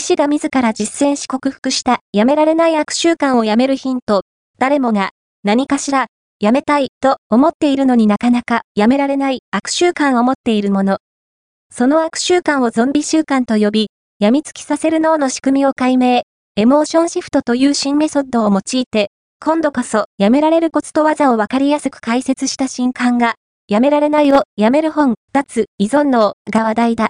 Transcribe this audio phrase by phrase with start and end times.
[0.00, 4.22] 師が自ら実践し克服したやめられない悪習慣をやめるヒント。
[4.58, 5.10] 誰もが
[5.44, 6.06] 何かしら
[6.40, 10.98] やめたいと思っているのになかなかやめられない悪習慣を持っているもの。
[11.70, 16.22] その悪習慣をゾンビ習慣と呼び、病みつきさせる脳の仕組みを解明、
[16.56, 23.34] エモーションシフトという新メソッドを用いて、今度こそやめられるコツと技をわかりやすく解説した新刊が、
[23.68, 26.98] やめられないをやめる本、脱依存脳が話題だ。